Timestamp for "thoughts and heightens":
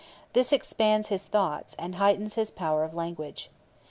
1.25-2.33